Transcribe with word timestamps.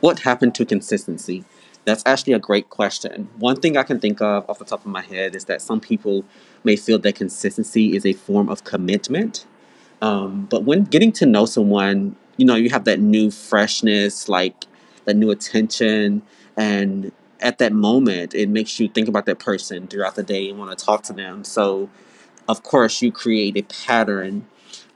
what 0.00 0.20
happened 0.20 0.54
to 0.56 0.64
consistency? 0.64 1.44
That's 1.84 2.02
actually 2.04 2.34
a 2.34 2.38
great 2.38 2.68
question. 2.68 3.28
One 3.38 3.56
thing 3.56 3.76
I 3.76 3.82
can 3.82 4.00
think 4.00 4.20
of 4.20 4.48
off 4.48 4.58
the 4.58 4.64
top 4.64 4.80
of 4.80 4.90
my 4.90 5.02
head 5.02 5.34
is 5.34 5.46
that 5.46 5.62
some 5.62 5.80
people 5.80 6.24
may 6.62 6.76
feel 6.76 6.98
that 6.98 7.14
consistency 7.14 7.96
is 7.96 8.04
a 8.04 8.12
form 8.12 8.48
of 8.48 8.64
commitment. 8.64 9.46
Um, 10.02 10.46
but 10.50 10.64
when 10.64 10.84
getting 10.84 11.12
to 11.12 11.26
know 11.26 11.46
someone, 11.46 12.16
you 12.36 12.44
know, 12.44 12.54
you 12.54 12.70
have 12.70 12.84
that 12.84 13.00
new 13.00 13.30
freshness, 13.30 14.28
like 14.28 14.66
that 15.04 15.16
new 15.16 15.30
attention, 15.30 16.22
and 16.56 17.12
at 17.40 17.58
that 17.58 17.72
moment, 17.72 18.34
it 18.34 18.48
makes 18.48 18.78
you 18.78 18.88
think 18.88 19.08
about 19.08 19.26
that 19.26 19.38
person 19.38 19.86
throughout 19.86 20.14
the 20.14 20.22
day 20.22 20.48
and 20.48 20.58
want 20.58 20.76
to 20.76 20.84
talk 20.84 21.02
to 21.04 21.12
them. 21.12 21.44
So, 21.44 21.88
of 22.48 22.62
course, 22.62 23.00
you 23.02 23.12
create 23.12 23.56
a 23.56 23.62
pattern, 23.62 24.46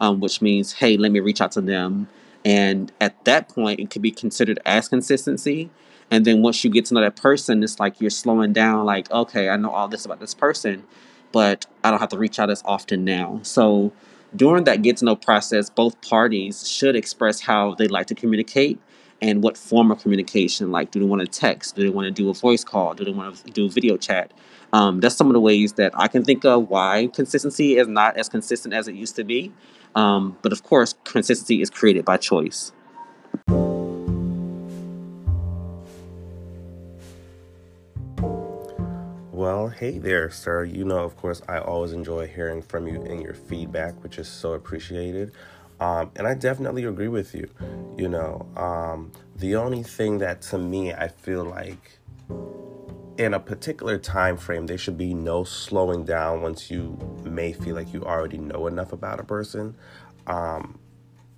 um, 0.00 0.20
which 0.20 0.42
means, 0.42 0.74
hey, 0.74 0.96
let 0.96 1.10
me 1.12 1.20
reach 1.20 1.40
out 1.40 1.52
to 1.52 1.60
them. 1.60 2.08
And 2.44 2.92
at 3.00 3.24
that 3.24 3.48
point, 3.48 3.80
it 3.80 3.90
could 3.90 4.02
be 4.02 4.10
considered 4.10 4.58
as 4.66 4.88
consistency. 4.88 5.70
And 6.10 6.24
then 6.24 6.42
once 6.42 6.62
you 6.62 6.70
get 6.70 6.84
to 6.86 6.94
know 6.94 7.00
that 7.00 7.16
person, 7.16 7.62
it's 7.62 7.80
like 7.80 8.00
you're 8.00 8.10
slowing 8.10 8.52
down, 8.52 8.84
like, 8.84 9.10
okay, 9.10 9.48
I 9.48 9.56
know 9.56 9.70
all 9.70 9.88
this 9.88 10.04
about 10.04 10.20
this 10.20 10.34
person, 10.34 10.84
but 11.32 11.66
I 11.82 11.90
don't 11.90 12.00
have 12.00 12.10
to 12.10 12.18
reach 12.18 12.38
out 12.38 12.50
as 12.50 12.62
often 12.66 13.04
now. 13.04 13.40
So, 13.42 13.92
during 14.36 14.64
that 14.64 14.82
get 14.82 14.96
to 14.98 15.04
know 15.04 15.16
process, 15.16 15.70
both 15.70 16.00
parties 16.02 16.68
should 16.68 16.96
express 16.96 17.40
how 17.40 17.74
they 17.74 17.86
like 17.86 18.08
to 18.08 18.14
communicate 18.16 18.80
and 19.20 19.42
what 19.42 19.56
form 19.56 19.90
of 19.90 20.00
communication. 20.00 20.70
Like, 20.70 20.90
do 20.90 21.00
they 21.00 21.06
want 21.06 21.20
to 21.22 21.28
text? 21.28 21.76
Do 21.76 21.82
they 21.82 21.90
want 21.90 22.06
to 22.06 22.10
do 22.10 22.28
a 22.30 22.34
voice 22.34 22.64
call? 22.64 22.94
Do 22.94 23.04
they 23.04 23.12
want 23.12 23.36
to 23.36 23.50
do 23.50 23.68
video 23.68 23.96
chat? 23.96 24.32
Um, 24.72 25.00
that's 25.00 25.14
some 25.14 25.28
of 25.28 25.34
the 25.34 25.40
ways 25.40 25.74
that 25.74 25.92
I 25.94 26.08
can 26.08 26.24
think 26.24 26.44
of 26.44 26.68
why 26.68 27.08
consistency 27.14 27.76
is 27.76 27.86
not 27.86 28.16
as 28.16 28.28
consistent 28.28 28.74
as 28.74 28.88
it 28.88 28.94
used 28.94 29.16
to 29.16 29.24
be. 29.24 29.52
Um, 29.94 30.36
but 30.42 30.52
of 30.52 30.62
course, 30.62 30.94
consistency 31.04 31.62
is 31.62 31.70
created 31.70 32.04
by 32.04 32.16
choice. 32.16 32.72
Well, 39.30 39.68
hey 39.68 39.98
there, 39.98 40.30
sir. 40.30 40.64
You 40.64 40.84
know, 40.84 41.04
of 41.04 41.16
course, 41.16 41.42
I 41.48 41.58
always 41.58 41.92
enjoy 41.92 42.26
hearing 42.26 42.62
from 42.62 42.88
you 42.88 43.02
and 43.02 43.22
your 43.22 43.34
feedback, 43.34 44.02
which 44.02 44.18
is 44.18 44.26
so 44.26 44.54
appreciated. 44.54 45.32
Um, 45.80 46.10
and 46.16 46.26
I 46.26 46.34
definitely 46.34 46.84
agree 46.84 47.08
with 47.08 47.34
you. 47.34 47.50
You 47.96 48.08
know, 48.08 48.46
um, 48.56 49.12
the 49.36 49.56
only 49.56 49.82
thing 49.82 50.18
that 50.18 50.42
to 50.42 50.58
me 50.58 50.92
I 50.92 51.08
feel 51.08 51.44
like 51.44 51.98
in 53.16 53.34
a 53.34 53.40
particular 53.40 53.96
time 53.98 54.36
frame 54.36 54.66
there 54.66 54.78
should 54.78 54.98
be 54.98 55.14
no 55.14 55.44
slowing 55.44 56.04
down 56.04 56.42
once 56.42 56.70
you 56.70 56.98
may 57.22 57.52
feel 57.52 57.76
like 57.76 57.92
you 57.92 58.04
already 58.04 58.38
know 58.38 58.66
enough 58.66 58.92
about 58.92 59.20
a 59.20 59.24
person. 59.24 59.76
Um, 60.26 60.78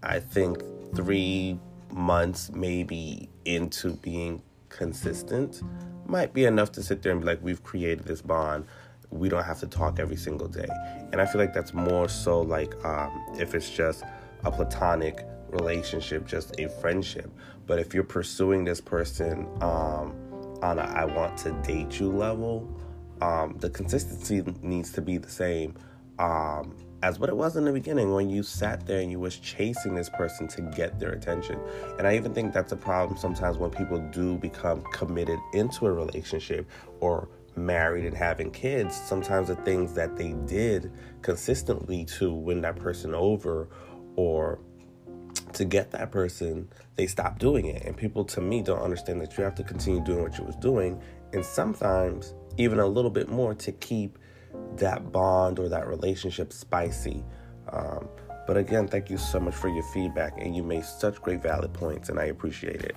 I 0.02 0.20
think 0.20 0.62
three 0.94 1.58
months 1.92 2.50
maybe 2.52 3.28
into 3.44 3.92
being 3.94 4.42
consistent 4.68 5.62
might 6.06 6.32
be 6.32 6.44
enough 6.44 6.72
to 6.72 6.82
sit 6.82 7.02
there 7.02 7.12
and 7.12 7.20
be 7.20 7.26
like, 7.26 7.42
we've 7.42 7.62
created 7.62 8.04
this 8.04 8.22
bond. 8.22 8.64
We 9.10 9.28
don't 9.28 9.44
have 9.44 9.60
to 9.60 9.66
talk 9.66 9.98
every 9.98 10.16
single 10.16 10.48
day. 10.48 10.68
And 11.12 11.20
I 11.20 11.26
feel 11.26 11.40
like 11.40 11.52
that's 11.52 11.74
more 11.74 12.08
so 12.08 12.40
like 12.40 12.72
um, 12.84 13.26
if 13.38 13.54
it's 13.54 13.70
just 13.70 14.04
a 14.44 14.50
platonic 14.50 15.26
relationship, 15.50 16.26
just 16.26 16.58
a 16.58 16.68
friendship. 16.68 17.30
But 17.66 17.78
if 17.78 17.94
you're 17.94 18.04
pursuing 18.04 18.64
this 18.64 18.80
person 18.80 19.48
um, 19.60 20.14
on 20.62 20.78
a 20.78 20.82
I 20.82 21.04
want 21.04 21.36
to 21.38 21.52
date 21.62 21.98
you 22.00 22.10
level, 22.10 22.68
um, 23.20 23.56
the 23.58 23.70
consistency 23.70 24.42
needs 24.62 24.92
to 24.92 25.02
be 25.02 25.18
the 25.18 25.30
same 25.30 25.74
um, 26.18 26.76
as 27.02 27.18
what 27.18 27.28
it 27.28 27.36
was 27.36 27.56
in 27.56 27.64
the 27.64 27.72
beginning 27.72 28.12
when 28.12 28.30
you 28.30 28.42
sat 28.42 28.86
there 28.86 29.00
and 29.00 29.10
you 29.10 29.20
was 29.20 29.38
chasing 29.38 29.94
this 29.94 30.08
person 30.08 30.48
to 30.48 30.62
get 30.62 30.98
their 30.98 31.12
attention. 31.12 31.58
And 31.98 32.06
I 32.06 32.16
even 32.16 32.32
think 32.32 32.52
that's 32.52 32.72
a 32.72 32.76
problem 32.76 33.18
sometimes 33.18 33.58
when 33.58 33.70
people 33.70 33.98
do 34.10 34.36
become 34.38 34.82
committed 34.92 35.38
into 35.52 35.86
a 35.86 35.92
relationship 35.92 36.68
or 37.00 37.28
married 37.54 38.04
and 38.04 38.16
having 38.16 38.50
kids. 38.50 38.94
Sometimes 38.94 39.48
the 39.48 39.56
things 39.56 39.92
that 39.94 40.16
they 40.16 40.32
did 40.46 40.92
consistently 41.22 42.04
to 42.04 42.32
win 42.32 42.60
that 42.62 42.76
person 42.76 43.14
over 43.14 43.68
or 44.16 44.58
to 45.56 45.64
get 45.64 45.90
that 45.90 46.10
person, 46.10 46.68
they 46.94 47.06
stop 47.06 47.38
doing 47.38 47.66
it. 47.66 47.84
And 47.84 47.96
people, 47.96 48.24
to 48.26 48.40
me, 48.40 48.62
don't 48.62 48.80
understand 48.80 49.20
that 49.20 49.36
you 49.36 49.44
have 49.44 49.54
to 49.56 49.64
continue 49.64 50.02
doing 50.04 50.22
what 50.22 50.38
you 50.38 50.44
was 50.44 50.56
doing, 50.56 51.00
and 51.32 51.44
sometimes 51.44 52.34
even 52.56 52.78
a 52.78 52.86
little 52.86 53.10
bit 53.10 53.28
more 53.28 53.54
to 53.54 53.72
keep 53.72 54.18
that 54.76 55.12
bond 55.12 55.58
or 55.58 55.68
that 55.68 55.86
relationship 55.86 56.52
spicy. 56.52 57.24
Um, 57.70 58.08
but 58.46 58.56
again, 58.56 58.86
thank 58.86 59.10
you 59.10 59.18
so 59.18 59.40
much 59.40 59.54
for 59.54 59.68
your 59.68 59.82
feedback, 59.92 60.34
and 60.38 60.54
you 60.54 60.62
made 60.62 60.84
such 60.84 61.20
great 61.20 61.42
valid 61.42 61.72
points, 61.72 62.08
and 62.08 62.18
I 62.18 62.24
appreciate 62.24 62.82
it. 62.82 62.96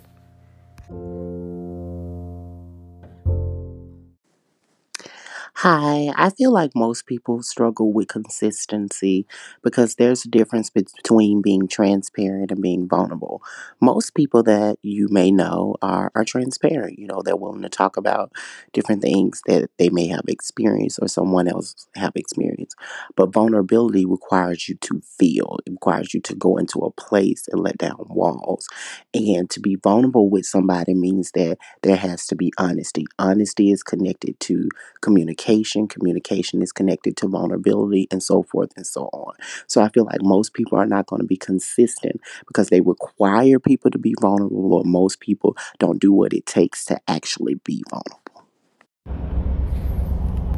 Hi, 5.62 6.08
I 6.16 6.30
feel 6.30 6.54
like 6.54 6.72
most 6.74 7.06
people 7.06 7.44
struggle 7.44 7.92
with 7.92 8.08
consistency 8.08 9.26
because 9.62 9.96
there's 9.96 10.24
a 10.24 10.30
difference 10.30 10.70
between 10.70 11.42
being 11.42 11.68
transparent 11.68 12.52
and 12.52 12.62
being 12.62 12.88
vulnerable. 12.88 13.42
Most 13.82 14.16
people 14.16 14.42
that 14.44 14.78
you 14.84 15.10
may 15.12 15.32
know 15.32 15.76
are, 15.82 16.14
are 16.16 16.24
transparent. 16.24 16.98
You 16.98 17.08
know, 17.08 17.22
they're 17.22 17.36
willing 17.36 17.64
to 17.64 17.70
talk 17.70 17.98
about 17.98 18.32
different 18.72 19.02
things 19.02 19.42
that 19.48 19.70
they 19.78 19.90
may 19.90 20.08
have 20.08 20.24
experienced 20.30 21.00
or 21.02 21.10
someone 21.10 21.50
else 21.50 21.88
have 21.96 22.14
experienced. 22.16 22.78
But 23.18 23.34
vulnerability 23.34 24.06
requires 24.06 24.70
you 24.70 24.76
to 24.76 25.02
feel, 25.02 25.58
it 25.66 25.72
requires 25.72 26.14
you 26.14 26.22
to 26.22 26.36
go 26.36 26.56
into 26.56 26.80
a 26.80 26.92
place 26.92 27.50
and 27.52 27.60
let 27.62 27.78
down 27.78 27.98
walls. 28.08 28.66
And 29.14 29.50
to 29.50 29.60
be 29.60 29.76
vulnerable 29.76 30.30
with 30.30 30.46
somebody 30.46 30.94
means 30.94 31.32
that 31.32 31.58
there 31.82 31.98
has 31.98 32.28
to 32.28 32.36
be 32.38 32.54
honesty. 32.58 33.06
Honesty 33.18 33.72
is 33.72 33.84
connected 33.84 34.40
to 34.42 34.70
communication. 35.02 35.49
Communication 35.88 36.62
is 36.62 36.72
connected 36.72 37.18
to 37.18 37.28
vulnerability 37.28 38.08
and 38.12 38.22
so 38.22 38.44
forth 38.44 38.72
and 38.76 38.86
so 38.86 39.10
on. 39.12 39.34
So 39.66 39.82
I 39.82 39.90
feel 39.90 40.06
like 40.06 40.22
most 40.22 40.54
people 40.54 40.78
are 40.78 40.86
not 40.86 41.08
going 41.08 41.22
to 41.22 41.28
be 41.28 41.38
consistent 41.38 42.22
because 42.48 42.70
they 42.70 42.82
require 42.82 43.58
people 43.60 43.90
to 43.90 43.98
be 43.98 44.14
vulnerable, 44.22 44.76
or 44.76 44.84
most 44.84 45.20
people 45.22 45.58
don't 45.80 46.00
do 46.00 46.14
what 46.14 46.34
it 46.34 46.46
takes 46.46 46.86
to 46.86 47.02
actually 47.08 47.56
be 47.56 47.84
vulnerable. 47.90 48.20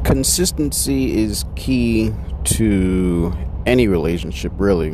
Consistency 0.03 1.24
is 1.24 1.46
key 1.56 2.12
to 2.44 3.31
any 3.66 3.88
relationship, 3.88 4.51
really, 4.57 4.91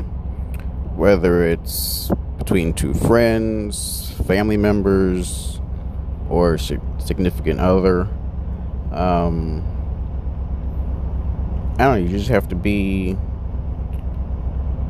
whether 0.95 1.43
it's 1.43 2.11
between 2.37 2.71
two 2.71 2.93
friends, 2.93 4.11
family 4.27 4.57
members, 4.57 5.59
or 6.29 6.59
significant 6.59 7.59
other. 7.59 8.07
Um, 8.91 9.63
I 11.79 11.83
don't 11.83 11.91
know, 11.91 12.09
you 12.09 12.17
just 12.17 12.29
have 12.29 12.47
to 12.49 12.55
be, 12.55 13.15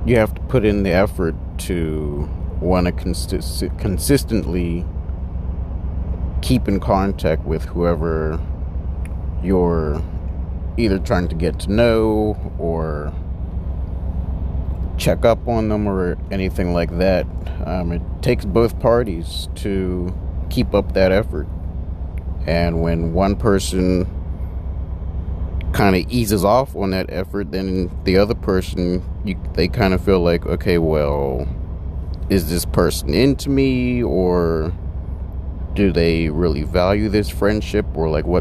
you 0.06 0.16
have 0.16 0.34
to 0.34 0.42
put 0.44 0.64
in 0.64 0.84
the 0.84 0.92
effort 0.92 1.36
to 1.60 2.30
want 2.62 2.86
to 2.86 2.94
consist- 2.94 3.78
consistently 3.78 4.86
keep 6.42 6.70
in 6.70 6.80
contact 6.80 7.44
with 7.44 7.66
whoever 7.66 8.40
you're 9.44 10.02
either 10.78 10.98
trying 11.00 11.28
to 11.28 11.36
get 11.36 11.60
to 11.60 11.72
know 11.72 12.38
or 12.58 13.14
check 14.98 15.26
up 15.26 15.46
on 15.46 15.68
them 15.68 15.90
or 15.90 16.18
anything 16.32 16.74
like 16.74 16.98
that. 17.00 17.26
Um, 17.66 17.92
it 17.92 18.02
takes 18.22 18.46
both 18.46 18.80
parties 18.80 19.50
to 19.56 20.16
keep 20.50 20.74
up 20.74 20.94
that 20.94 21.12
effort. 21.12 21.48
And 22.46 22.82
when 22.82 23.14
one 23.14 23.36
person 23.36 24.08
kind 25.78 25.96
of 25.96 26.12
eases 26.12 26.44
off 26.44 26.76
on 26.76 26.90
that 26.90 27.06
effort, 27.10 27.52
then 27.52 27.88
the 28.04 28.18
other 28.18 28.34
person, 28.34 29.04
you, 29.24 29.40
they 29.54 29.68
kind 29.68 29.94
of 29.94 30.04
feel 30.04 30.20
like, 30.20 30.44
okay, 30.48 30.80
well, 30.80 31.48
is 32.30 32.50
this 32.50 32.66
person 32.66 33.14
into 33.14 33.48
me 33.52 34.02
or 34.02 34.74
do 35.76 35.92
they 35.92 36.30
really 36.30 36.64
value 36.64 37.10
this 37.10 37.30
friendship 37.30 37.86
or 37.96 38.10
like 38.10 38.26
what 38.26 38.36